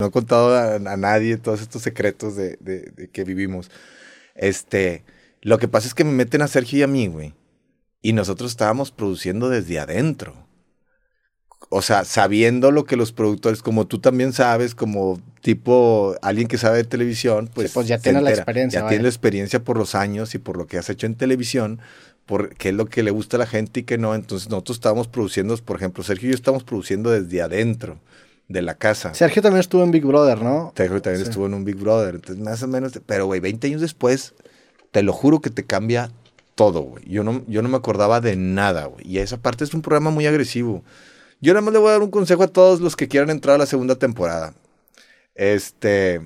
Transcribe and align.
No 0.00 0.06
he 0.06 0.10
contado 0.10 0.54
a, 0.56 0.74
a 0.74 0.96
nadie 0.96 1.36
todos 1.36 1.60
estos 1.60 1.82
secretos 1.82 2.34
de, 2.34 2.56
de- 2.60 2.90
de 2.96 3.08
que 3.08 3.22
vivimos. 3.24 3.70
Este, 4.34 5.04
lo 5.40 5.58
que 5.58 5.68
pasa 5.68 5.86
es 5.86 5.94
que 5.94 6.02
me 6.04 6.10
meten 6.12 6.42
a 6.42 6.48
Sergio 6.48 6.80
y 6.80 6.82
a 6.82 6.88
mí, 6.88 7.06
güey. 7.06 7.34
Y 8.02 8.12
nosotros 8.12 8.50
estábamos 8.50 8.90
produciendo 8.90 9.48
desde 9.48 9.78
adentro. 9.78 10.34
O 11.70 11.80
sea, 11.80 12.04
sabiendo 12.04 12.70
lo 12.72 12.84
que 12.84 12.96
los 12.96 13.12
productores, 13.12 13.62
como 13.62 13.86
tú 13.86 13.98
también 14.00 14.32
sabes, 14.32 14.74
como 14.74 15.20
tipo 15.40 16.16
alguien 16.22 16.48
que 16.48 16.58
sabe 16.58 16.78
de 16.78 16.84
televisión, 16.84 17.48
pues, 17.54 17.72
pues 17.72 17.86
ya 17.88 17.98
tiene 17.98 18.20
la 18.20 18.30
experiencia, 18.30 18.80
Ya 18.80 18.84
vaya. 18.84 18.90
tiene 18.90 19.02
la 19.04 19.08
experiencia 19.08 19.62
por 19.64 19.78
los 19.78 19.94
años 19.94 20.34
y 20.34 20.38
por 20.38 20.56
lo 20.58 20.66
que 20.66 20.76
has 20.76 20.90
hecho 20.90 21.06
en 21.06 21.14
televisión, 21.14 21.80
por 22.26 22.54
qué 22.56 22.70
es 22.70 22.74
lo 22.74 22.86
que 22.86 23.02
le 23.02 23.10
gusta 23.12 23.36
a 23.36 23.40
la 23.40 23.46
gente 23.46 23.80
y 23.80 23.82
qué 23.84 23.96
no. 23.96 24.14
Entonces 24.14 24.50
nosotros 24.50 24.76
estábamos 24.76 25.06
produciendo, 25.08 25.56
por 25.58 25.76
ejemplo, 25.76 26.02
Sergio 26.04 26.28
y 26.28 26.32
yo 26.32 26.36
estamos 26.36 26.64
produciendo 26.64 27.10
desde 27.10 27.40
adentro 27.42 28.00
de 28.48 28.62
la 28.62 28.74
casa. 28.74 29.14
Sergio 29.14 29.42
también 29.42 29.60
estuvo 29.60 29.82
en 29.82 29.90
Big 29.90 30.04
Brother, 30.04 30.42
¿no? 30.42 30.72
Sergio 30.76 31.00
también 31.00 31.24
Sí. 31.24 31.30
estuvo 31.30 31.46
en 31.46 31.54
un 31.54 31.64
Big 31.64 31.76
Brother. 31.76 32.16
Entonces, 32.16 32.42
más 32.44 32.62
o 32.62 32.68
menos, 32.68 32.92
pero 33.06 33.26
güey, 33.26 33.40
20 33.40 33.66
años 33.68 33.80
después, 33.80 34.34
te 34.90 35.02
lo 35.02 35.12
juro 35.12 35.40
que 35.40 35.50
te 35.50 35.64
cambia 35.64 36.10
todo, 36.54 36.82
güey. 36.82 37.04
Yo 37.08 37.24
no, 37.24 37.42
yo 37.48 37.62
no 37.62 37.68
me 37.68 37.76
acordaba 37.76 38.20
de 38.20 38.36
nada, 38.36 38.84
güey. 38.86 39.06
Y 39.08 39.18
esa 39.18 39.38
parte 39.38 39.64
es 39.64 39.74
un 39.74 39.82
programa 39.82 40.10
muy 40.10 40.26
agresivo. 40.26 40.84
Yo 41.40 41.52
nada 41.52 41.62
más 41.62 41.72
le 41.72 41.80
voy 41.80 41.88
a 41.88 41.92
dar 41.92 42.02
un 42.02 42.10
consejo 42.10 42.42
a 42.42 42.48
todos 42.48 42.80
los 42.80 42.96
que 42.96 43.08
quieran 43.08 43.30
entrar 43.30 43.56
a 43.56 43.58
la 43.58 43.66
segunda 43.66 43.96
temporada. 43.96 44.54
Este, 45.34 46.20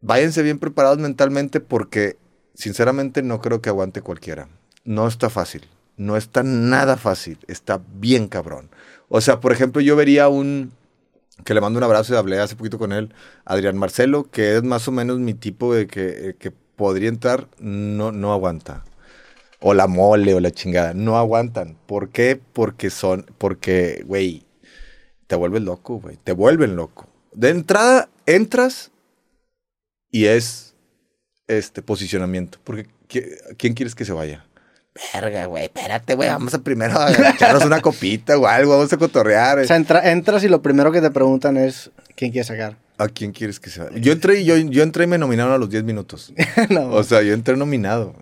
váyanse 0.00 0.42
bien 0.42 0.58
preparados 0.58 0.98
mentalmente 0.98 1.60
porque, 1.60 2.16
sinceramente, 2.54 3.22
no 3.22 3.40
creo 3.40 3.60
que 3.60 3.70
aguante 3.70 4.02
cualquiera. 4.02 4.48
No 4.84 5.06
está 5.08 5.30
fácil. 5.30 5.66
No 5.96 6.16
está 6.16 6.42
nada 6.42 6.96
fácil. 6.96 7.38
Está 7.46 7.80
bien 7.94 8.28
cabrón. 8.28 8.68
O 9.08 9.20
sea, 9.20 9.40
por 9.40 9.52
ejemplo, 9.52 9.80
yo 9.80 9.96
vería 9.96 10.28
un, 10.28 10.72
que 11.44 11.54
le 11.54 11.60
mando 11.60 11.78
un 11.78 11.84
abrazo 11.84 12.14
y 12.14 12.16
hablé 12.16 12.38
hace 12.38 12.56
poquito 12.56 12.78
con 12.78 12.92
él, 12.92 13.12
Adrián 13.44 13.76
Marcelo, 13.76 14.30
que 14.30 14.56
es 14.56 14.62
más 14.62 14.86
o 14.88 14.92
menos 14.92 15.18
mi 15.18 15.34
tipo 15.34 15.74
de 15.74 15.86
que, 15.86 16.30
eh, 16.30 16.36
que 16.38 16.50
podría 16.50 17.08
entrar, 17.08 17.48
no, 17.58 18.12
no 18.12 18.32
aguanta. 18.32 18.84
O 19.60 19.74
la 19.74 19.86
mole 19.86 20.34
o 20.34 20.40
la 20.40 20.50
chingada, 20.50 20.94
no 20.94 21.16
aguantan. 21.18 21.78
¿Por 21.86 22.10
qué? 22.10 22.40
Porque 22.52 22.90
son, 22.90 23.26
porque, 23.38 24.02
güey, 24.06 24.44
te 25.26 25.36
vuelves 25.36 25.62
loco, 25.62 26.00
güey, 26.00 26.18
te 26.22 26.32
vuelven 26.32 26.76
loco. 26.76 27.08
De 27.32 27.50
entrada, 27.50 28.08
entras 28.26 28.92
y 30.10 30.26
es 30.26 30.74
este 31.48 31.82
posicionamiento. 31.82 32.58
Porque, 32.64 32.86
¿qui- 33.08 33.56
¿quién 33.58 33.74
quieres 33.74 33.94
que 33.94 34.04
se 34.04 34.12
vaya? 34.12 34.46
Verga, 35.12 35.46
güey, 35.46 35.64
espérate, 35.64 36.14
güey, 36.14 36.28
vamos 36.28 36.54
a 36.54 36.60
primero 36.60 36.98
a 36.98 37.10
echarnos 37.30 37.64
una 37.64 37.80
copita 37.80 38.38
o 38.38 38.46
algo, 38.46 38.76
vamos 38.76 38.92
a 38.92 38.96
cotorrear. 38.96 39.58
O 39.58 39.64
sea, 39.64 39.76
entra- 39.76 40.10
entras 40.10 40.44
y 40.44 40.48
lo 40.48 40.62
primero 40.62 40.92
que 40.92 41.00
te 41.00 41.10
preguntan 41.10 41.56
es 41.56 41.90
quién 42.16 42.30
quieres 42.30 42.46
sacar. 42.46 42.76
¿A 42.98 43.08
quién 43.08 43.32
quieres 43.32 43.58
que 43.58 43.70
sea? 43.70 43.88
Yo 43.96 44.12
entré 44.12 44.40
y 44.40 44.44
yo, 44.44 44.56
yo 44.56 44.84
entré 44.84 45.04
y 45.04 45.06
me 45.08 45.18
nominaron 45.18 45.52
a 45.52 45.58
los 45.58 45.68
10 45.68 45.82
minutos. 45.82 46.32
no, 46.70 46.90
O 46.90 47.02
sea, 47.02 47.22
yo 47.22 47.32
entré 47.34 47.56
nominado. 47.56 48.14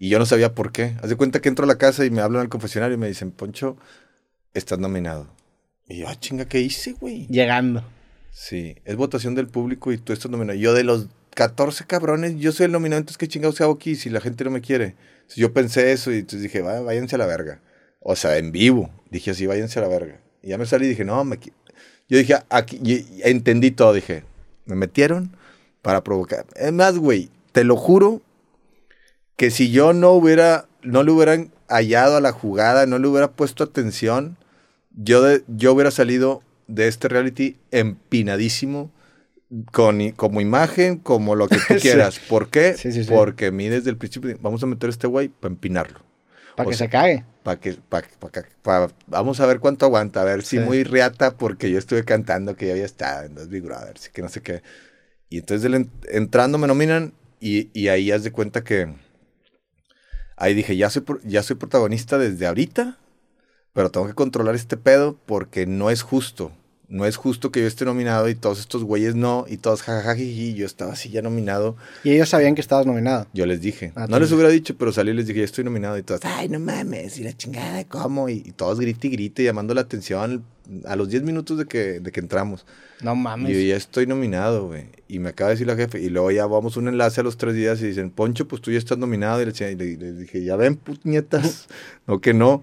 Y 0.00 0.08
yo 0.08 0.18
no 0.18 0.26
sabía 0.26 0.52
por 0.52 0.72
qué. 0.72 0.96
Haz 1.00 1.08
de 1.10 1.16
cuenta 1.16 1.40
que 1.40 1.48
entro 1.48 1.64
a 1.64 1.68
la 1.68 1.78
casa 1.78 2.04
y 2.04 2.10
me 2.10 2.20
hablan 2.20 2.42
al 2.42 2.48
confesionario 2.48 2.96
y 2.96 2.98
me 2.98 3.06
dicen, 3.06 3.30
Poncho, 3.30 3.76
estás 4.52 4.78
nominado. 4.80 5.28
Y 5.88 5.98
yo, 5.98 6.08
ah, 6.08 6.16
chinga, 6.18 6.44
¿qué 6.46 6.60
hice, 6.60 6.92
güey? 6.94 7.28
llegando. 7.28 7.84
Sí, 8.32 8.76
es 8.84 8.96
votación 8.96 9.34
del 9.36 9.46
público 9.46 9.92
y 9.92 9.98
tú 9.98 10.12
estás 10.12 10.30
nominado. 10.30 10.58
Yo 10.58 10.74
de 10.74 10.82
los 10.84 11.06
14 11.36 11.84
cabrones, 11.84 12.36
yo 12.38 12.50
soy 12.50 12.64
el 12.64 12.72
nominado, 12.72 12.98
entonces 13.00 13.18
¿qué 13.18 13.28
chingados 13.28 13.60
hago 13.60 13.74
aquí 13.74 13.94
si 13.94 14.08
la 14.08 14.22
gente 14.22 14.42
no 14.42 14.50
me 14.50 14.62
quiere? 14.62 14.96
Entonces, 15.16 15.36
yo 15.36 15.52
pensé 15.52 15.92
eso 15.92 16.10
y 16.10 16.16
entonces 16.16 16.40
dije, 16.40 16.62
"Va, 16.62 16.80
váyanse 16.80 17.16
a 17.16 17.18
la 17.18 17.26
verga. 17.26 17.60
O 18.00 18.16
sea, 18.16 18.38
en 18.38 18.52
vivo. 18.52 18.88
Dije 19.10 19.32
así, 19.32 19.46
váyanse 19.46 19.78
a 19.78 19.82
la 19.82 19.88
verga. 19.88 20.18
Y 20.42 20.48
ya 20.48 20.58
me 20.58 20.64
salí 20.64 20.86
y 20.86 20.88
dije, 20.88 21.04
no, 21.04 21.22
me 21.24 21.38
qui-". 21.38 21.52
Yo 22.08 22.16
dije, 22.16 22.36
aquí, 22.48 22.80
y- 22.82 23.20
entendí 23.22 23.70
todo. 23.70 23.92
Dije, 23.92 24.24
me 24.64 24.76
metieron 24.76 25.36
para 25.82 26.02
provocar. 26.02 26.46
Es 26.54 26.72
más, 26.72 26.96
güey, 26.96 27.28
te 27.52 27.64
lo 27.64 27.76
juro 27.76 28.22
que 29.36 29.50
si 29.50 29.70
yo 29.70 29.92
no 29.92 30.12
hubiera, 30.12 30.66
no 30.82 31.02
le 31.02 31.10
hubieran 31.12 31.52
hallado 31.68 32.16
a 32.16 32.20
la 32.22 32.32
jugada, 32.32 32.86
no 32.86 32.98
le 32.98 33.08
hubiera 33.08 33.32
puesto 33.32 33.62
atención, 33.62 34.38
yo, 34.96 35.22
yo 35.48 35.74
hubiera 35.74 35.90
salido 35.90 36.42
de 36.66 36.88
este 36.88 37.08
reality 37.08 37.58
empinadísimo 37.72 38.90
con, 39.72 40.10
como 40.12 40.40
imagen, 40.40 40.98
como 40.98 41.34
lo 41.34 41.48
que 41.48 41.58
tú 41.58 41.74
Sí. 41.74 41.80
quieras. 41.80 42.18
¿Por 42.18 42.50
qué? 42.50 42.74
Sí, 42.74 42.92
sí, 42.92 43.04
sí. 43.04 43.10
Porque 43.10 43.46
a 43.46 43.50
mí 43.52 43.68
desde 43.68 43.90
el 43.90 43.96
principio, 43.96 44.36
vamos 44.40 44.62
a 44.62 44.66
meter 44.66 44.88
a 44.88 44.90
este 44.90 45.06
güey 45.06 45.28
para 45.28 45.52
empinarlo. 45.52 46.00
Para 46.56 46.68
que 46.70 46.74
sea, 46.76 46.86
se 46.86 46.90
cague. 46.90 47.24
Para 47.42 47.60
que, 47.60 47.74
pa- 47.74 48.02
pa- 48.18 48.30
ca- 48.30 48.48
pa- 48.62 48.88
vamos 49.06 49.40
a 49.40 49.46
ver 49.46 49.60
cuánto 49.60 49.84
aguanta, 49.86 50.22
a 50.22 50.24
ver 50.24 50.42
si 50.42 50.56
Sí. 50.58 50.62
muy 50.62 50.82
riata, 50.84 51.36
porque 51.36 51.70
yo 51.70 51.78
estuve 51.78 52.04
cantando 52.04 52.56
que 52.56 52.66
ya 52.66 52.72
había 52.72 52.86
estado 52.86 53.26
en 53.26 53.34
los 53.34 53.48
Big 53.48 53.62
Brothers 53.62 54.08
y 54.08 54.10
que 54.10 54.22
no 54.22 54.28
sé 54.28 54.40
qué. 54.42 54.62
Y 55.28 55.38
entonces 55.38 55.70
entrando 56.08 56.56
me 56.58 56.66
nominan 56.66 57.12
y, 57.40 57.70
y 57.78 57.88
ahí 57.88 58.10
haz 58.10 58.24
de 58.24 58.32
cuenta 58.32 58.64
que 58.64 58.94
ahí 60.36 60.54
dije, 60.54 60.76
ya 60.76 60.90
soy, 60.90 61.04
ya 61.24 61.42
soy 61.42 61.56
protagonista 61.56 62.18
desde 62.18 62.46
ahorita, 62.46 62.98
pero 63.72 63.90
tengo 63.90 64.06
que 64.06 64.14
controlar 64.14 64.54
este 64.54 64.76
pedo 64.76 65.18
porque 65.26 65.66
no 65.66 65.90
es 65.90 66.02
justo. 66.02 66.52
No 66.88 67.04
es 67.04 67.16
justo 67.16 67.50
que 67.50 67.60
yo 67.62 67.66
esté 67.66 67.84
nominado 67.84 68.28
y 68.28 68.36
todos 68.36 68.60
estos 68.60 68.84
güeyes 68.84 69.16
no, 69.16 69.44
y 69.48 69.56
todos 69.56 69.82
jajajiji, 69.82 70.54
yo 70.54 70.66
estaba 70.66 70.92
así 70.92 71.08
ya 71.10 71.20
nominado. 71.20 71.76
Y 72.04 72.12
ellos 72.12 72.28
sabían 72.28 72.54
que 72.54 72.60
estabas 72.60 72.86
nominado. 72.86 73.26
Yo 73.34 73.44
les 73.44 73.60
dije, 73.60 73.92
Ah, 73.96 74.06
no 74.08 74.20
les 74.20 74.30
hubiera 74.30 74.50
dicho, 74.50 74.76
pero 74.78 74.92
salí 74.92 75.10
y 75.10 75.14
les 75.14 75.26
dije, 75.26 75.40
ya 75.40 75.44
estoy 75.44 75.64
nominado 75.64 75.98
y 75.98 76.02
todos, 76.04 76.20
ay, 76.24 76.48
no 76.48 76.60
mames, 76.60 77.18
y 77.18 77.24
la 77.24 77.32
chingada, 77.36 77.82
¿cómo? 77.84 78.28
Y, 78.28 78.34
y 78.46 78.52
todos 78.52 78.78
grite 78.78 79.08
y 79.08 79.10
grite, 79.10 79.42
llamando 79.42 79.74
la 79.74 79.80
atención 79.80 80.44
a 80.84 80.94
los 80.94 81.08
10 81.08 81.22
minutos 81.24 81.58
de 81.58 81.66
que, 81.66 81.98
de 81.98 82.12
que 82.12 82.20
entramos. 82.20 82.66
No 83.02 83.14
Y 83.14 83.16
mames. 83.16 83.52
yo 83.52 83.60
ya 83.60 83.76
estoy 83.76 84.06
nominado, 84.06 84.68
güey. 84.68 84.84
Y 85.08 85.18
me 85.18 85.30
acaba 85.30 85.48
de 85.50 85.54
decir 85.56 85.66
la 85.66 85.74
jefe, 85.76 86.00
y 86.00 86.08
luego 86.08 86.30
ya 86.30 86.46
vamos 86.46 86.76
un 86.76 86.86
enlace 86.86 87.20
a 87.20 87.24
los 87.24 87.36
tres 87.36 87.54
días 87.56 87.80
y 87.82 87.86
dicen, 87.88 88.10
Poncho, 88.10 88.46
pues 88.46 88.62
tú 88.62 88.70
ya 88.70 88.78
estás 88.78 88.96
nominado. 88.98 89.42
Y 89.42 89.46
le, 89.46 89.52
y 89.72 89.74
le- 89.76 89.84
y 89.86 89.96
le 89.96 90.12
dije, 90.12 90.44
ya 90.44 90.54
ven, 90.54 90.76
puñetas, 90.76 91.66
no 92.06 92.20
que 92.20 92.32
no. 92.32 92.62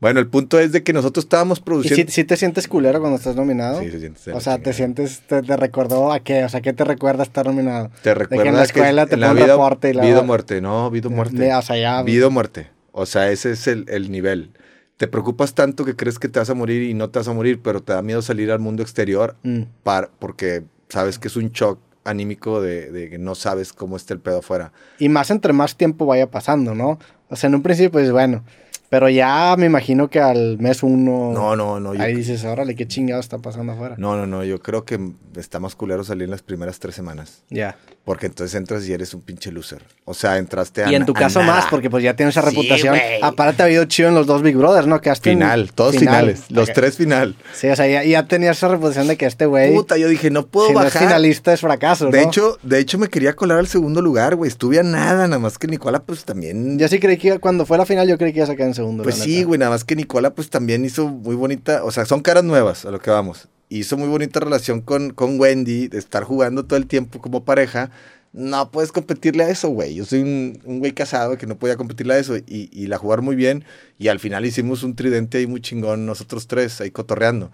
Bueno, 0.00 0.20
el 0.20 0.28
punto 0.28 0.60
es 0.60 0.70
de 0.70 0.84
que 0.84 0.92
nosotros 0.92 1.24
estábamos 1.24 1.58
¿Y 1.58 1.62
produciendo... 1.62 2.06
si, 2.12 2.12
si 2.12 2.24
te 2.24 2.36
sientes 2.36 2.68
culero 2.68 3.00
cuando 3.00 3.16
estás 3.16 3.34
nominado? 3.34 3.80
Sí, 3.80 3.90
se 3.90 3.98
siente 3.98 4.20
de 4.30 4.32
o 4.36 4.40
sea, 4.40 4.54
te 4.58 4.70
chingada. 4.72 4.72
sientes, 4.76 5.20
te, 5.26 5.42
te 5.42 5.56
recordó 5.56 6.12
a 6.12 6.20
qué, 6.20 6.44
o 6.44 6.48
sea, 6.48 6.60
¿qué 6.60 6.72
te 6.72 6.84
recuerda 6.84 7.24
estar 7.24 7.46
nominado? 7.46 7.90
Te 8.02 8.10
de 8.10 8.14
recuerda 8.14 8.42
que 8.44 8.48
en 8.48 8.54
la 8.56 8.62
escuela 8.62 9.06
te 9.06 9.14
en 9.14 9.20
la 9.20 9.28
ponen 9.30 9.46
reporte 9.48 9.90
y 9.90 9.92
la- 9.94 10.04
vida 10.04 10.22
muerte, 10.22 10.60
no, 10.60 10.88
vida 10.90 11.08
muerte. 11.08 11.52
O 11.52 11.62
sea, 11.62 11.76
ya. 11.76 12.02
Vida 12.04 12.28
muerte. 12.28 12.68
O 12.92 13.06
sea, 13.06 13.30
ese 13.32 13.50
es 13.52 13.66
el, 13.66 13.86
el 13.88 14.12
nivel. 14.12 14.52
Te 14.98 15.08
preocupas 15.08 15.54
tanto 15.54 15.84
que 15.84 15.96
crees 15.96 16.18
que 16.20 16.28
te 16.28 16.38
vas 16.38 16.50
a 16.50 16.54
morir 16.54 16.82
y 16.82 16.94
no 16.94 17.10
te 17.10 17.18
vas 17.18 17.28
a 17.28 17.32
morir, 17.32 17.60
pero 17.62 17.82
te 17.82 17.92
da 17.92 18.00
miedo 18.02 18.22
salir 18.22 18.50
al 18.52 18.58
mundo 18.60 18.82
exterior 18.84 19.36
Mm. 19.42 19.62
par- 19.82 20.10
porque 20.20 20.62
sabes 20.88 21.18
que 21.18 21.26
es 21.28 21.36
un 21.36 21.50
shock 21.50 21.80
anímico 22.04 22.60
de, 22.62 22.90
de 22.92 23.10
que 23.10 23.18
no 23.18 23.34
sabes 23.34 23.72
cómo 23.72 23.96
está 23.96 24.14
el 24.14 24.20
pedo 24.20 24.38
afuera. 24.38 24.72
Y 25.00 25.08
más 25.08 25.30
entre 25.32 25.52
más 25.52 25.76
tiempo 25.76 26.06
vaya 26.06 26.30
pasando, 26.30 26.74
¿no? 26.74 26.98
O 27.28 27.36
sea, 27.36 27.48
en 27.48 27.56
un 27.56 27.62
principio, 27.62 27.90
pues 27.90 28.10
bueno. 28.12 28.44
Pero 28.90 29.08
ya 29.10 29.54
me 29.58 29.66
imagino 29.66 30.08
que 30.08 30.18
al 30.20 30.56
mes 30.58 30.82
uno. 30.82 31.30
No, 31.34 31.54
no, 31.56 31.78
no. 31.78 31.94
Yo, 31.94 32.02
ahí 32.02 32.14
dices, 32.14 32.44
órale, 32.44 32.74
qué 32.74 32.86
chingado 32.86 33.20
está 33.20 33.38
pasando 33.38 33.72
afuera. 33.74 33.96
no, 33.98 34.16
no, 34.16 34.26
no. 34.26 34.44
Yo 34.44 34.60
creo 34.60 34.84
que 34.84 34.98
está 35.36 35.60
más 35.60 35.74
culero 35.74 36.04
salir 36.04 36.24
en 36.24 36.30
las 36.30 36.42
primeras 36.42 36.78
tres 36.78 36.94
semanas. 36.94 37.42
Ya. 37.50 37.76
Porque 38.04 38.24
entonces 38.24 38.54
entras 38.54 38.88
y 38.88 38.92
eres 38.94 39.12
un 39.12 39.20
pinche 39.20 39.52
loser. 39.52 39.82
O 40.06 40.14
sea, 40.14 40.38
entraste 40.38 40.82
a 40.84 40.90
Y 40.90 40.94
en 40.94 41.04
tu 41.04 41.12
caso 41.12 41.40
nada. 41.40 41.56
más, 41.56 41.66
porque 41.68 41.90
pues 41.90 42.02
ya 42.02 42.16
tienes 42.16 42.34
esa 42.34 42.48
Sí, 42.48 42.56
reputación. 42.56 42.94
güey. 42.96 43.20
Aparte, 43.22 43.62
ha 43.62 43.66
habido 43.66 43.84
chido 43.84 44.08
en 44.08 44.14
los 44.14 44.26
dos 44.26 44.40
Big 44.40 44.56
Brothers, 44.56 44.86
¿no? 44.86 45.02
Que 45.02 45.14
Final, 45.14 45.72
todos 45.74 45.96
finales. 45.98 46.44
Los 46.50 46.72
tres 46.72 46.96
final. 46.96 47.36
Sí, 47.52 47.68
o 47.68 47.76
sea, 47.76 47.86
ya, 47.86 48.04
ya 48.04 48.26
tenías 48.26 48.56
esa 48.56 48.68
reputación 48.68 49.06
de 49.08 49.18
que 49.18 49.26
este 49.26 49.44
güey, 49.44 49.74
Puta, 49.74 49.98
yo 49.98 50.08
dije, 50.08 50.30
no 50.30 50.46
puedo 50.46 50.68
si 50.68 50.72
no 50.74 50.80
es 50.80 50.84
bajar. 50.86 51.02
finalista, 51.08 51.52
es 51.52 51.60
fracaso, 51.60 52.06
¿no? 52.06 52.10
De 52.12 52.22
hecho, 52.22 52.56
de 52.62 52.78
hecho 52.78 52.96
me 52.96 53.08
quería 53.08 53.34
colar 53.34 53.58
al 53.58 53.66
segundo 53.66 54.00
lugar, 54.00 54.36
güey. 54.36 54.48
Estuve 54.48 54.78
a 54.78 54.82
nada, 54.82 55.26
nada 55.28 55.38
más 55.38 55.58
que 55.58 55.66
Nicola, 55.66 55.98
pues 56.02 56.24
también. 56.24 56.78
Yo 56.78 56.88
sí 56.88 56.98
creí 57.00 57.18
que 57.18 57.38
cuando 57.40 57.66
fue 57.66 57.76
la 57.76 57.84
final, 57.84 58.08
yo 58.08 58.16
creí 58.16 58.32
que 58.32 58.38
iba 58.38 58.44
a 58.44 58.48
sacar 58.48 58.66
en 58.68 58.74
segundo. 58.78 59.02
pues 59.02 59.16
sí, 59.16 59.42
güey, 59.44 59.58
nada 59.58 59.70
más 59.70 59.84
que 59.84 59.94
Nicola, 59.96 60.34
pues 60.34 60.48
también 60.50 60.84
hizo 60.84 61.08
muy 61.08 61.36
bonita. 61.36 61.84
O 61.84 61.90
sea, 61.90 62.04
son 62.06 62.20
caras 62.20 62.44
nuevas 62.44 62.84
a 62.84 62.90
lo 62.90 62.98
que 63.00 63.10
vamos. 63.10 63.48
Hizo 63.68 63.96
muy 63.98 64.08
bonita 64.08 64.40
relación 64.40 64.80
con, 64.80 65.10
con 65.10 65.38
Wendy, 65.38 65.88
de 65.88 65.98
estar 65.98 66.24
jugando 66.24 66.64
todo 66.64 66.78
el 66.78 66.86
tiempo 66.86 67.20
como 67.20 67.44
pareja. 67.44 67.90
No 68.32 68.70
puedes 68.70 68.92
competirle 68.92 69.44
a 69.44 69.50
eso, 69.50 69.68
güey. 69.68 69.94
Yo 69.94 70.04
soy 70.04 70.20
un, 70.20 70.60
un 70.64 70.78
güey 70.78 70.92
casado 70.92 71.36
que 71.38 71.46
no 71.46 71.58
podía 71.58 71.76
competirle 71.76 72.14
a 72.14 72.18
eso. 72.18 72.36
Y, 72.36 72.68
y 72.72 72.86
la 72.86 72.96
jugar 72.98 73.20
muy 73.22 73.36
bien. 73.36 73.64
Y 73.98 74.08
al 74.08 74.20
final 74.20 74.44
hicimos 74.46 74.82
un 74.82 74.94
tridente 74.96 75.38
ahí 75.38 75.46
muy 75.46 75.60
chingón, 75.60 76.06
nosotros 76.06 76.46
tres, 76.46 76.80
ahí 76.80 76.90
cotorreando. 76.90 77.50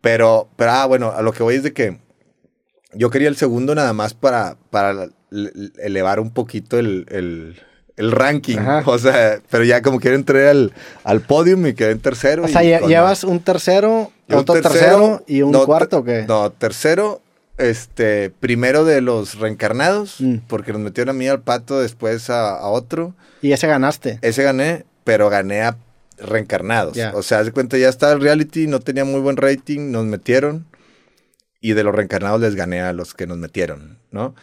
Pero, 0.00 0.48
pero, 0.56 0.72
ah, 0.72 0.86
bueno, 0.86 1.12
a 1.12 1.22
lo 1.22 1.32
que 1.32 1.42
voy 1.44 1.54
es 1.56 1.62
de 1.62 1.72
que 1.72 1.98
yo 2.94 3.10
quería 3.10 3.28
el 3.28 3.36
segundo 3.36 3.74
nada 3.74 3.92
más 3.92 4.14
para, 4.14 4.56
para 4.70 5.08
le- 5.30 5.52
elevar 5.78 6.18
un 6.20 6.30
poquito 6.30 6.78
el, 6.78 7.06
el, 7.08 7.56
el 7.96 8.12
ranking. 8.12 8.58
Ajá. 8.58 8.82
O 8.86 8.98
sea, 8.98 9.40
pero 9.50 9.64
ya 9.64 9.82
como 9.82 10.00
quiero 10.00 10.16
entré 10.16 10.48
al, 10.48 10.72
al 11.04 11.20
podium 11.20 11.66
y 11.66 11.74
quedé 11.74 11.90
en 11.92 12.00
tercero. 12.00 12.44
O 12.44 12.48
sea, 12.48 12.64
y 12.64 12.68
llevas 12.88 13.24
un 13.24 13.40
tercero, 13.40 14.10
otro 14.30 14.60
tercero, 14.60 15.22
y 15.26 15.42
un 15.42 15.52
no, 15.52 15.64
cuarto, 15.66 15.98
¿o 15.98 16.04
qué? 16.04 16.24
No, 16.26 16.50
tercero, 16.50 17.20
este, 17.58 18.30
primero 18.30 18.84
de 18.84 19.00
los 19.00 19.38
reencarnados, 19.38 20.20
Mm. 20.20 20.36
porque 20.48 20.72
nos 20.72 20.80
metieron 20.80 21.14
a 21.14 21.18
mí 21.18 21.28
al 21.28 21.40
pato, 21.42 21.80
después 21.80 22.30
a, 22.30 22.56
a 22.56 22.68
otro. 22.68 23.14
Y 23.42 23.52
ese 23.52 23.66
ganaste. 23.66 24.18
Ese 24.22 24.42
gané, 24.42 24.84
pero 25.04 25.28
gané 25.28 25.62
a 25.62 25.76
reencarnados. 26.18 26.96
O 27.14 27.22
sea, 27.22 27.40
haz 27.40 27.46
de 27.46 27.52
cuenta, 27.52 27.76
ya 27.78 27.88
estaba 27.88 28.12
el 28.12 28.20
reality, 28.20 28.66
no 28.66 28.80
tenía 28.80 29.04
muy 29.04 29.20
buen 29.20 29.36
rating, 29.36 29.90
nos 29.90 30.04
metieron. 30.04 30.66
Y 31.60 31.74
de 31.74 31.84
los 31.84 31.94
reencarnados 31.94 32.40
les 32.40 32.54
gané 32.54 32.80
a 32.80 32.92
los 32.92 33.14
que 33.14 33.26
nos 33.26 33.38
metieron, 33.38 33.98
¿no? 34.10 34.34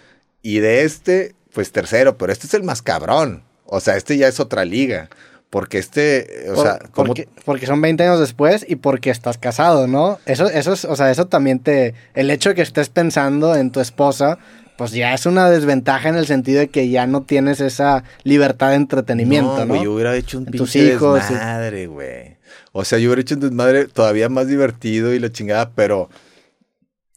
Y 0.41 0.59
de 0.59 0.83
este, 0.83 1.35
pues 1.53 1.71
tercero, 1.71 2.17
pero 2.17 2.31
este 2.31 2.47
es 2.47 2.53
el 2.53 2.63
más 2.63 2.81
cabrón. 2.81 3.43
O 3.65 3.79
sea, 3.79 3.97
este 3.97 4.17
ya 4.17 4.27
es 4.27 4.39
otra 4.39 4.65
liga. 4.65 5.09
Porque 5.49 5.79
este, 5.79 6.45
o 6.51 6.53
Por- 6.53 6.63
sea, 6.63 6.79
porque, 6.93 7.27
porque 7.43 7.65
son 7.65 7.81
20 7.81 8.03
años 8.03 8.19
después 8.19 8.63
y 8.69 8.75
porque 8.75 9.09
estás 9.09 9.39
casado, 9.39 9.87
¿no? 9.87 10.19
Eso, 10.27 10.47
eso 10.47 10.73
es, 10.73 10.85
o 10.85 10.95
sea, 10.95 11.09
eso 11.09 11.25
también 11.25 11.57
te. 11.59 11.95
El 12.13 12.29
hecho 12.29 12.49
de 12.49 12.55
que 12.55 12.61
estés 12.61 12.89
pensando 12.89 13.55
en 13.55 13.71
tu 13.71 13.79
esposa, 13.79 14.37
pues 14.77 14.91
ya 14.91 15.11
es 15.15 15.25
una 15.25 15.49
desventaja 15.49 16.07
en 16.09 16.15
el 16.17 16.27
sentido 16.27 16.59
de 16.59 16.67
que 16.67 16.89
ya 16.89 17.07
no 17.07 17.23
tienes 17.23 17.61
esa 17.61 18.03
libertad 18.23 18.69
de 18.69 18.75
entretenimiento, 18.75 19.65
¿no? 19.65 19.73
güey, 19.73 19.83
yo 19.85 19.93
hubiera 19.95 20.15
hecho 20.15 20.37
un 20.37 20.45
En 20.45 20.51
pinche 20.51 20.93
hijos, 20.93 21.23
sí. 21.27 21.33
desmadre, 21.33 21.87
güey. 21.87 22.37
O 22.71 22.85
sea, 22.85 22.99
yo 22.99 23.09
hubiera 23.09 23.21
hecho 23.21 23.33
un 23.33 23.41
desmadre 23.41 23.87
todavía 23.87 24.29
más 24.29 24.45
divertido 24.45 25.15
y 25.15 25.19
la 25.19 25.31
chingada, 25.31 25.71
pero 25.73 26.09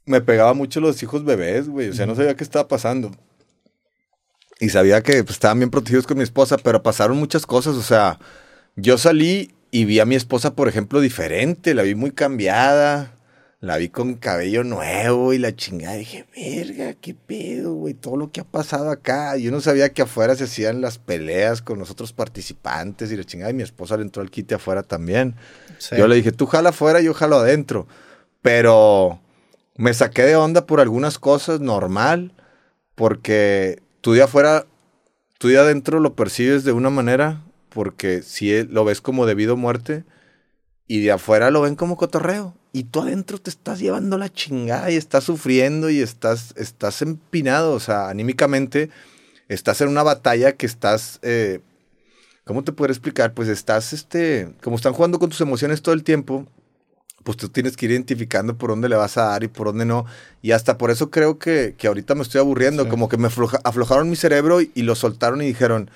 me 0.06 0.22
pegaba 0.22 0.54
mucho 0.54 0.80
los 0.80 1.02
hijos 1.02 1.22
bebés, 1.24 1.68
güey. 1.68 1.90
O 1.90 1.92
sea, 1.92 2.06
no 2.06 2.14
sabía 2.14 2.34
qué 2.34 2.44
estaba 2.44 2.66
pasando. 2.66 3.12
Y 4.62 4.68
sabía 4.68 5.02
que 5.02 5.24
pues, 5.24 5.32
estaban 5.32 5.58
bien 5.58 5.70
protegidos 5.70 6.06
con 6.06 6.18
mi 6.18 6.22
esposa, 6.22 6.56
pero 6.56 6.84
pasaron 6.84 7.16
muchas 7.16 7.46
cosas. 7.46 7.74
O 7.74 7.82
sea, 7.82 8.20
yo 8.76 8.96
salí 8.96 9.56
y 9.72 9.86
vi 9.86 9.98
a 9.98 10.04
mi 10.04 10.14
esposa, 10.14 10.54
por 10.54 10.68
ejemplo, 10.68 11.00
diferente. 11.00 11.74
La 11.74 11.82
vi 11.82 11.96
muy 11.96 12.12
cambiada. 12.12 13.12
La 13.58 13.76
vi 13.76 13.88
con 13.88 14.14
cabello 14.14 14.62
nuevo 14.62 15.32
y 15.32 15.38
la 15.38 15.56
chingada. 15.56 15.96
Dije, 15.96 16.26
verga, 16.36 16.94
qué 16.94 17.12
pedo, 17.12 17.74
güey. 17.74 17.94
Todo 17.94 18.16
lo 18.16 18.30
que 18.30 18.40
ha 18.40 18.44
pasado 18.44 18.92
acá. 18.92 19.36
Yo 19.36 19.50
no 19.50 19.60
sabía 19.60 19.92
que 19.92 20.02
afuera 20.02 20.36
se 20.36 20.44
hacían 20.44 20.80
las 20.80 20.98
peleas 20.98 21.60
con 21.60 21.80
los 21.80 21.90
otros 21.90 22.12
participantes 22.12 23.10
y 23.10 23.16
la 23.16 23.24
chingada. 23.24 23.50
Y 23.50 23.54
mi 23.54 23.64
esposa 23.64 23.96
le 23.96 24.04
entró 24.04 24.22
al 24.22 24.30
quite 24.30 24.54
afuera 24.54 24.84
también. 24.84 25.34
Sí. 25.78 25.96
Yo 25.98 26.06
le 26.06 26.14
dije, 26.14 26.30
tú 26.30 26.46
jala 26.46 26.68
afuera, 26.68 27.00
yo 27.00 27.14
jalo 27.14 27.38
adentro. 27.38 27.88
Pero 28.42 29.18
me 29.74 29.92
saqué 29.92 30.22
de 30.22 30.36
onda 30.36 30.66
por 30.66 30.78
algunas 30.78 31.18
cosas, 31.18 31.58
normal, 31.58 32.32
porque 32.94 33.82
tú 34.02 34.12
de 34.12 34.22
afuera, 34.22 34.66
tú 35.38 35.48
de 35.48 35.58
adentro 35.58 36.00
lo 36.00 36.14
percibes 36.14 36.64
de 36.64 36.72
una 36.72 36.90
manera, 36.90 37.42
porque 37.70 38.22
si 38.22 38.52
es- 38.52 38.68
lo 38.68 38.84
ves 38.84 39.00
como 39.00 39.26
debido 39.26 39.54
a 39.54 39.56
muerte, 39.56 40.04
y 40.88 41.00
de 41.02 41.12
afuera 41.12 41.50
lo 41.50 41.62
ven 41.62 41.76
como 41.76 41.96
cotorreo. 41.96 42.54
Y 42.72 42.84
tú 42.84 43.02
adentro 43.02 43.38
te 43.38 43.50
estás 43.50 43.80
llevando 43.80 44.18
la 44.18 44.32
chingada 44.32 44.90
y 44.90 44.96
estás 44.96 45.24
sufriendo 45.24 45.90
y 45.90 46.00
estás, 46.00 46.54
estás 46.56 47.02
empinado, 47.02 47.72
o 47.74 47.80
sea, 47.80 48.08
anímicamente 48.10 48.90
estás 49.48 49.80
en 49.82 49.88
una 49.88 50.02
batalla 50.04 50.52
que 50.52 50.66
estás... 50.66 51.18
eh, 51.22 51.60
¿Cómo 52.44 52.64
te 52.64 52.72
puedo 52.72 52.92
explicar? 52.92 53.34
Pues 53.34 53.48
estás, 53.48 53.92
este, 53.92 54.52
como 54.62 54.76
están 54.76 54.94
jugando 54.94 55.18
con 55.18 55.30
tus 55.30 55.40
emociones 55.40 55.82
todo 55.82 55.94
el 55.94 56.02
tiempo, 56.04 56.46
pues 57.22 57.36
tú 57.36 57.48
tienes 57.48 57.76
que 57.76 57.86
ir 57.86 57.92
identificando 57.92 58.56
por 58.56 58.70
dónde 58.70 58.88
le 58.88 58.96
vas 58.96 59.16
a 59.18 59.24
dar 59.26 59.44
y 59.44 59.48
por 59.48 59.68
dónde 59.68 59.84
no. 59.84 60.04
Y 60.42 60.52
hasta 60.52 60.78
por 60.78 60.90
eso 60.90 61.10
creo 61.10 61.38
que, 61.38 61.74
que 61.78 61.86
ahorita 61.86 62.14
me 62.14 62.22
estoy 62.22 62.40
aburriendo, 62.40 62.84
Sí. 62.84 62.88
como 62.90 63.08
que 63.08 63.16
me 63.16 63.28
afloja- 63.28 63.60
aflojaron 63.64 64.08
mi 64.10 64.16
cerebro 64.16 64.60
y, 64.60 64.70
y 64.74 64.82
lo 64.82 64.94
soltaron 64.94 65.42
y 65.42 65.46
dijeron, 65.46 65.90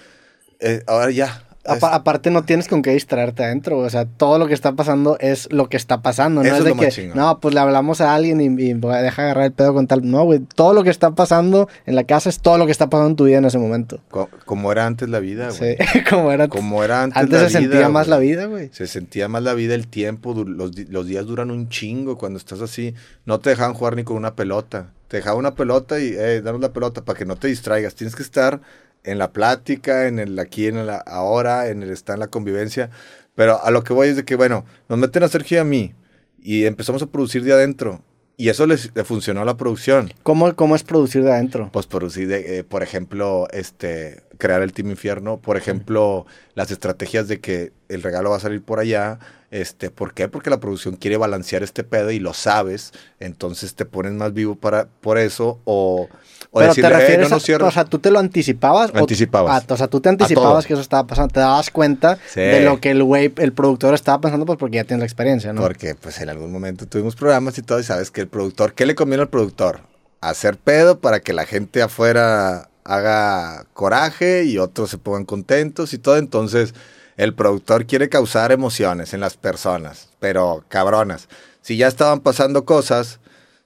eh, 0.61 0.82
ahora 0.87 1.11
ya. 1.11 1.43
Apa- 1.68 1.94
aparte 1.94 2.30
no 2.30 2.44
tienes 2.44 2.68
con 2.68 2.82
qué 2.82 2.90
distraerte 2.92 3.44
adentro, 3.44 3.78
o 3.78 3.90
sea, 3.90 4.04
todo 4.06 4.38
lo 4.38 4.46
que 4.46 4.54
está 4.54 4.72
pasando 4.72 5.16
es 5.20 5.52
lo 5.52 5.68
que 5.68 5.76
está 5.76 6.02
pasando, 6.02 6.42
no 6.42 6.46
Eso 6.48 6.58
es 6.58 6.64
de 6.64 6.74
que, 6.74 7.12
no, 7.14 7.40
pues 7.40 7.54
le 7.54 7.60
hablamos 7.60 8.00
a 8.00 8.14
alguien 8.14 8.40
y, 8.40 8.46
y 8.46 8.72
deja 8.74 9.22
agarrar 9.22 9.44
el 9.44 9.52
pedo 9.52 9.74
con 9.74 9.86
tal, 9.86 10.08
no, 10.10 10.24
güey, 10.24 10.40
todo 10.40 10.72
lo 10.74 10.84
que 10.84 10.90
está 10.90 11.10
pasando 11.12 11.68
en 11.86 11.94
la 11.94 12.04
casa 12.04 12.28
es 12.28 12.40
todo 12.40 12.58
lo 12.58 12.66
que 12.66 12.72
está 12.72 12.88
pasando 12.88 13.10
en 13.10 13.16
tu 13.16 13.24
vida 13.24 13.38
en 13.38 13.44
ese 13.44 13.58
momento. 13.58 14.00
co- 14.10 14.28
como 14.44 14.70
era 14.72 14.86
antes 14.86 15.08
la 15.08 15.18
vida, 15.20 15.50
Sí, 15.50 15.58
güey. 15.60 15.76
como 16.10 16.32
era, 16.32 16.48
Como 16.48 16.82
era 16.84 17.02
antes, 17.02 17.16
antes 17.22 17.42
la 17.42 17.48
se 17.50 17.58
vida, 17.60 17.70
sentía 17.72 17.88
más 17.88 18.08
la 18.08 18.19
vida, 18.19 18.46
güey. 18.46 18.70
Se 18.72 18.86
sentía 18.86 19.28
más 19.28 19.42
la 19.42 19.54
vida, 19.54 19.74
el 19.74 19.86
tiempo, 19.88 20.34
los, 20.46 20.72
días 21.06 21.26
duran 21.26 21.50
un 21.50 21.69
chingo 21.69 22.16
cuando 22.19 22.38
estás 22.38 22.60
así. 22.60 22.94
No 23.24 23.40
te 23.40 23.50
dejaban 23.50 23.74
jugar 23.74 23.96
ni 23.96 24.04
con 24.04 24.16
una 24.16 24.34
pelota. 24.34 24.92
Te 25.08 25.19
dejaban 25.19 25.38
una 25.40 25.54
pelota 25.54 26.00
y, 26.00 26.08
eh, 26.16 26.40
danos 26.42 26.60
la 26.60 26.72
pelota 26.72 27.04
para 27.04 27.19
que 27.19 27.24
no 27.24 27.36
te 27.36 27.48
distraigas. 27.48 27.94
Tienes 27.94 28.16
que 28.16 28.22
estar 28.22 28.60
en 29.06 29.19
la 29.19 29.32
plática, 29.32 30.06
en 30.06 30.19
el 30.19 30.38
aquí, 30.38 30.67
en 30.67 30.76
el 30.76 30.91
ahora, 31.06 31.69
en 31.69 31.82
el 31.82 31.91
estar 31.91 32.14
en 32.14 32.20
la 32.20 32.29
convivencia. 32.29 32.91
Pero 33.35 33.62
a 33.62 33.70
lo 33.70 33.85
que 33.85 33.93
voy 33.93 34.08
es 34.08 34.17
de 34.17 34.25
que, 34.25 34.37
bueno, 34.37 34.64
nos 34.88 34.99
meten 34.99 35.23
a 35.23 35.29
Sergio 35.29 35.58
y 35.58 35.61
a 35.61 35.64
mí 35.64 35.94
y 36.43 36.64
empezamos 36.64 37.03
a 37.03 37.06
producir 37.06 37.43
de 37.44 37.53
adentro. 37.53 38.03
Y 38.37 38.50
eso 38.50 38.67
les, 38.67 38.94
le 38.94 39.05
funcionó 39.05 39.41
a 39.41 39.44
la 39.44 39.56
producción. 39.56 40.12
¿Cómo, 40.23 40.55
cómo 40.55 40.76
es 40.76 40.82
producir 40.82 41.25
de 41.25 41.32
adentro? 41.32 41.70
Pues 41.73 41.87
producir, 41.87 42.29
de, 42.29 42.58
eh, 42.58 42.64
por 42.64 42.82
ejemplo, 42.82 43.49
este, 43.50 44.23
crear 44.38 44.62
el 44.62 44.72
Team 44.72 44.90
Infierno, 44.90 45.38
por 45.38 45.56
ejemplo, 45.56 46.26
las 46.54 46.70
estrategias 46.70 47.28
de 47.28 47.40
que 47.40 47.72
el 47.88 48.02
regalo 48.02 48.30
va 48.30 48.36
a 48.36 48.40
salir 48.40 48.62
por 48.62 48.78
allá, 48.78 49.18
este, 49.50 49.90
¿por 49.90 50.12
qué? 50.12 50.28
Porque 50.28 50.50
la 50.50 50.58
producción 50.58 50.96
quiere 50.96 51.16
balancear 51.16 51.62
este 51.62 51.84
pedo 51.84 52.10
y 52.10 52.18
lo 52.18 52.34
sabes, 52.34 52.92
entonces 53.20 53.74
te 53.74 53.84
pones 53.84 54.12
más 54.12 54.32
vivo 54.32 54.56
para, 54.56 54.88
por 55.00 55.18
eso, 55.18 55.60
o, 55.64 56.08
o 56.50 56.58
Pero 56.58 56.68
decirle, 56.68 56.90
te 56.90 56.94
"Eh, 56.96 56.98
refieres 56.98 57.30
no 57.30 57.36
nos 57.36 57.42
a, 57.42 57.46
cierres". 57.46 57.68
o 57.68 57.70
sea, 57.70 57.84
tú 57.84 57.98
te 58.00 58.10
lo 58.10 58.18
anticipabas. 58.18 58.90
o- 58.92 58.98
Anticipabas. 58.98 59.64
O 59.68 59.76
sea, 59.76 59.86
tú 59.88 60.00
te 60.00 60.08
anticipabas 60.08 60.66
que 60.66 60.72
eso 60.72 60.82
estaba 60.82 61.06
pasando, 61.06 61.32
te 61.32 61.40
dabas 61.40 61.70
cuenta 61.70 62.18
Sí. 62.28 62.40
de 62.40 62.60
lo 62.60 62.80
que 62.80 62.90
el 62.90 63.02
güey, 63.04 63.32
el 63.36 63.52
productor 63.52 63.94
estaba 63.94 64.20
pensando, 64.20 64.44
pues 64.46 64.58
porque 64.58 64.76
ya 64.76 64.84
tienes 64.84 65.00
la 65.00 65.06
experiencia, 65.06 65.52
¿no? 65.52 65.60
Porque 65.62 65.94
pues 65.94 66.20
en 66.20 66.28
algún 66.28 66.50
momento 66.50 66.86
tuvimos 66.86 67.14
programas 67.14 67.56
y 67.58 67.62
todo, 67.62 67.78
y 67.78 67.84
sabes 67.84 68.10
que 68.10 68.20
el 68.22 68.28
productor, 68.28 68.74
¿qué 68.74 68.84
le 68.84 68.94
conviene 68.96 69.22
al 69.22 69.28
productor? 69.28 69.80
Hacer 70.20 70.56
pedo 70.56 70.98
para 70.98 71.20
que 71.20 71.32
la 71.32 71.44
gente 71.46 71.82
afuera 71.82 72.68
haga 72.86 73.66
coraje 73.74 74.44
y 74.44 74.58
otros 74.58 74.90
se 74.90 74.98
pongan 74.98 75.24
contentos 75.24 75.92
y 75.92 75.98
todo. 75.98 76.16
Entonces, 76.16 76.74
el 77.16 77.34
productor 77.34 77.86
quiere 77.86 78.08
causar 78.08 78.52
emociones 78.52 79.14
en 79.14 79.20
las 79.20 79.36
personas, 79.36 80.10
pero 80.20 80.64
cabronas. 80.68 81.28
Si 81.62 81.76
ya 81.76 81.88
estaban 81.88 82.20
pasando 82.20 82.64
cosas, 82.64 83.20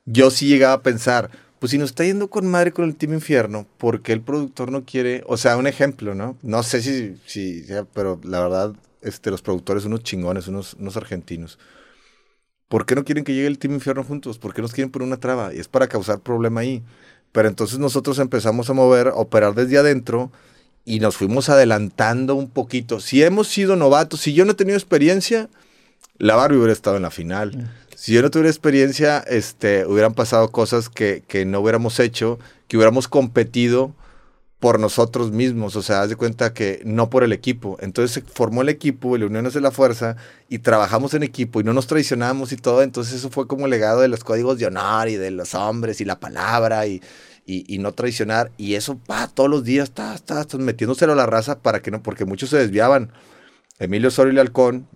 yo 0.06 0.30
sí 0.30 0.48
llegaba 0.48 0.74
a 0.74 0.82
pensar, 0.82 1.30
pues 1.58 1.72
si 1.72 1.78
nos 1.78 1.90
está 1.90 2.04
yendo 2.04 2.30
con 2.30 2.46
madre 2.46 2.72
con 2.72 2.86
el 2.86 2.96
Team 2.96 3.14
Infierno, 3.14 3.66
¿por 3.76 4.02
qué 4.02 4.12
el 4.12 4.22
productor 4.22 4.72
no 4.72 4.84
quiere? 4.84 5.22
O 5.26 5.36
sea, 5.36 5.56
un 5.56 5.66
ejemplo, 5.66 6.14
¿no? 6.14 6.38
No 6.42 6.62
sé 6.62 6.80
si, 6.82 7.20
si 7.26 7.64
sea, 7.64 7.84
pero 7.84 8.20
la 8.24 8.40
verdad, 8.40 8.74
este, 9.02 9.30
los 9.30 9.42
productores 9.42 9.84
unos 9.84 10.02
chingones, 10.02 10.48
unos, 10.48 10.74
unos 10.74 10.96
argentinos. 10.96 11.58
¿Por 12.68 12.86
qué 12.86 12.94
no 12.94 13.04
quieren 13.04 13.24
que 13.24 13.34
llegue 13.34 13.48
el 13.48 13.58
Team 13.58 13.74
Infierno 13.74 14.04
juntos? 14.04 14.38
¿Por 14.38 14.54
qué 14.54 14.62
nos 14.62 14.72
quieren 14.72 14.92
poner 14.92 15.08
una 15.08 15.18
traba? 15.18 15.52
Y 15.52 15.58
es 15.58 15.66
para 15.66 15.88
causar 15.88 16.20
problema 16.20 16.60
ahí. 16.60 16.82
Pero 17.32 17.48
entonces 17.48 17.78
nosotros 17.78 18.18
empezamos 18.18 18.70
a 18.70 18.72
mover, 18.72 19.08
a 19.08 19.14
operar 19.14 19.54
desde 19.54 19.78
adentro 19.78 20.30
y 20.84 21.00
nos 21.00 21.16
fuimos 21.16 21.48
adelantando 21.48 22.34
un 22.34 22.50
poquito. 22.50 23.00
Si 23.00 23.22
hemos 23.22 23.48
sido 23.48 23.76
novatos, 23.76 24.20
si 24.20 24.32
yo 24.34 24.44
no 24.44 24.52
he 24.52 24.56
tenido 24.56 24.76
experiencia, 24.76 25.48
la 26.18 26.34
Barbie 26.36 26.56
hubiera 26.56 26.72
estado 26.72 26.96
en 26.96 27.02
la 27.02 27.10
final. 27.10 27.70
Si 27.94 28.12
yo 28.12 28.22
no 28.22 28.30
tuviera 28.30 28.50
experiencia, 28.50 29.18
este, 29.18 29.86
hubieran 29.86 30.14
pasado 30.14 30.50
cosas 30.50 30.88
que, 30.88 31.22
que 31.28 31.44
no 31.44 31.60
hubiéramos 31.60 32.00
hecho, 32.00 32.38
que 32.66 32.76
hubiéramos 32.76 33.08
competido 33.08 33.94
por 34.60 34.78
nosotros 34.78 35.32
mismos, 35.32 35.74
o 35.74 35.82
sea, 35.82 36.02
haz 36.02 36.10
de 36.10 36.16
cuenta 36.16 36.52
que 36.52 36.82
no 36.84 37.08
por 37.08 37.24
el 37.24 37.32
equipo. 37.32 37.78
Entonces 37.80 38.12
se 38.12 38.20
formó 38.20 38.60
el 38.60 38.68
equipo, 38.68 39.16
la 39.16 39.24
unión 39.24 39.48
de 39.48 39.60
la 39.60 39.70
fuerza, 39.70 40.16
y 40.50 40.58
trabajamos 40.58 41.14
en 41.14 41.22
equipo 41.22 41.60
y 41.60 41.64
no 41.64 41.72
nos 41.72 41.86
traicionamos 41.86 42.52
y 42.52 42.56
todo. 42.56 42.82
Entonces 42.82 43.14
eso 43.14 43.30
fue 43.30 43.46
como 43.46 43.64
el 43.64 43.70
legado 43.70 44.02
de 44.02 44.08
los 44.08 44.22
códigos 44.22 44.58
de 44.58 44.66
honor 44.66 45.08
y 45.08 45.16
de 45.16 45.30
los 45.30 45.54
hombres 45.54 46.02
y 46.02 46.04
la 46.04 46.20
palabra 46.20 46.86
y, 46.86 47.00
y, 47.46 47.78
no 47.78 47.92
traicionar. 47.92 48.52
Y 48.58 48.74
eso, 48.74 48.98
pa, 48.98 49.28
todos 49.28 49.48
los 49.48 49.64
días, 49.64 49.88
está, 49.88 50.14
está, 50.14 50.42
está 50.42 50.58
metiéndoselo 50.58 51.14
a 51.14 51.16
la 51.16 51.26
raza 51.26 51.60
para 51.60 51.80
que 51.80 51.90
no, 51.90 52.02
porque 52.02 52.26
muchos 52.26 52.50
se 52.50 52.58
desviaban. 52.58 53.12
Emilio 53.78 54.08
Osorio 54.08 54.34
y 54.34 54.38
Halcón, 54.38 54.86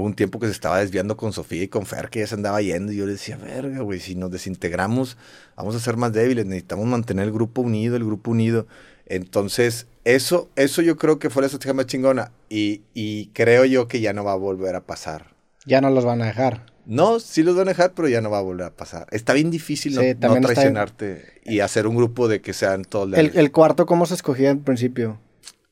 hubo 0.00 0.06
un 0.06 0.14
tiempo 0.14 0.40
que 0.40 0.46
se 0.46 0.52
estaba 0.52 0.80
desviando 0.80 1.16
con 1.16 1.32
Sofía 1.32 1.62
y 1.62 1.68
con 1.68 1.86
Fer, 1.86 2.08
que 2.10 2.20
ya 2.20 2.26
se 2.26 2.34
andaba 2.34 2.60
yendo, 2.60 2.92
y 2.92 2.96
yo 2.96 3.06
le 3.06 3.12
decía, 3.12 3.36
verga, 3.36 3.80
güey, 3.80 4.00
si 4.00 4.14
nos 4.14 4.30
desintegramos, 4.30 5.16
vamos 5.56 5.74
a 5.76 5.80
ser 5.80 5.96
más 5.96 6.12
débiles, 6.12 6.46
necesitamos 6.46 6.86
mantener 6.86 7.26
el 7.26 7.32
grupo 7.32 7.62
unido, 7.62 7.96
el 7.96 8.04
grupo 8.04 8.30
unido. 8.32 8.66
Entonces, 9.06 9.86
eso, 10.04 10.48
eso 10.56 10.82
yo 10.82 10.96
creo 10.96 11.18
que 11.18 11.30
fue 11.30 11.42
la 11.42 11.46
estrategia 11.46 11.74
más 11.74 11.86
chingona, 11.86 12.32
y, 12.48 12.82
y 12.94 13.26
creo 13.28 13.64
yo 13.64 13.88
que 13.88 14.00
ya 14.00 14.12
no 14.12 14.24
va 14.24 14.32
a 14.32 14.36
volver 14.36 14.74
a 14.74 14.80
pasar. 14.80 15.34
Ya 15.66 15.80
no 15.80 15.90
los 15.90 16.04
van 16.04 16.22
a 16.22 16.26
dejar. 16.26 16.66
No, 16.86 17.20
sí 17.20 17.42
los 17.42 17.54
van 17.54 17.68
a 17.68 17.72
dejar, 17.72 17.92
pero 17.92 18.08
ya 18.08 18.20
no 18.20 18.30
va 18.30 18.38
a 18.38 18.42
volver 18.42 18.66
a 18.66 18.70
pasar. 18.70 19.06
Está 19.10 19.32
bien 19.34 19.50
difícil 19.50 19.94
no, 19.94 20.00
Sí, 20.00 20.14
traicionarte 20.14 21.24
y 21.44 21.60
hacer 21.60 21.86
un 21.86 21.94
grupo 21.94 22.26
de 22.26 22.40
que 22.40 22.52
sean 22.52 22.84
todos 22.84 23.04
El, 23.04 23.10
leales. 23.12 23.36
el 23.36 23.52
cuarto, 23.52 23.86
¿cómo 23.86 24.06
se 24.06 24.14
escogía 24.14 24.50
en 24.50 24.60
principio? 24.60 25.18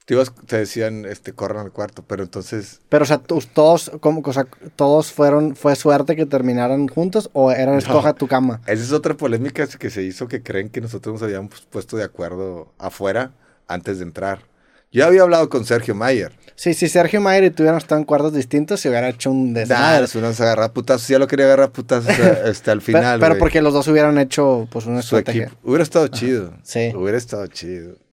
Te, 0.08 0.14
ibas- 0.14 0.32
te 0.46 0.56
decían, 0.56 1.04
este, 1.04 1.34
corran 1.34 1.66
al 1.66 1.70
cuarto, 1.70 2.02
pero 2.02 2.22
entonces 2.22 2.80
Pero, 2.88 3.02
o 3.02 3.06
sea, 3.06 3.18
todos, 3.18 3.92
como, 4.00 4.22
o 4.24 4.32
sea, 4.32 4.46
todos 4.74 5.12
fueron, 5.12 5.54
fue 5.54 5.76
suerte 5.76 6.16
que 6.16 6.24
terminaran 6.24 6.88
juntos 6.88 7.28
o 7.34 7.52
eran 7.52 7.76
escoja 7.76 8.14
tu 8.14 8.26
cama. 8.26 8.62
Esa 8.66 8.82
es 8.84 8.92
otra 8.92 9.12
polémica 9.14 9.66
que 9.66 9.90
se 9.90 10.02
hizo 10.02 10.26
que 10.26 10.42
creen 10.42 10.70
que 10.70 10.80
nosotros 10.80 11.12
nos 11.12 11.22
habíamos 11.22 11.60
puesto 11.70 11.98
de 11.98 12.04
acuerdo 12.04 12.72
afuera 12.78 13.32
antes 13.66 13.98
de 13.98 14.04
entrar. 14.04 14.46
Yo 14.90 15.04
había 15.04 15.20
hablado 15.20 15.50
con 15.50 15.66
Sergio 15.66 15.94
Mayer. 15.94 16.32
Sí, 16.56 16.72
si 16.72 16.88
Sergio 16.88 17.20
Mayer 17.20 17.44
y 17.44 17.50
tú 17.50 17.62
hubieran 17.62 17.76
estado 17.76 17.98
en 18.00 18.06
cuartos 18.06 18.32
distintos, 18.32 18.80
se 18.80 18.88
hubiera 18.88 19.10
hecho 19.10 19.30
un 19.30 19.52
Nah, 19.52 19.58
desmadre. 19.60 20.00
nos 20.00 20.14
hubieran 20.14 20.32
agarrado 20.32 20.68
a 20.68 20.72
putazos. 20.72 21.06
Ya 21.08 21.18
lo 21.18 21.26
quería 21.26 21.44
agarrar 21.44 21.70
putazos 21.72 22.08
eh, 22.18 22.38
este, 22.46 22.70
al 22.70 22.78
Pe- 22.78 22.84
final. 22.86 23.20
pero 23.20 23.36
porque 23.36 23.60
los 23.60 23.74
dos 23.74 23.86
hubieran 23.88 24.16
hecho, 24.16 24.66
pues, 24.72 24.86
una 24.86 25.02
su 25.02 25.18
estrategia. 25.18 25.48
equipo. 25.48 25.60
Hubiera 25.68 25.82
estado 25.82 26.08
chido. 26.08 26.54
Sí. 26.62 26.90
Hubiera 26.96 27.18
estado 27.18 27.46
chido. 27.48 27.96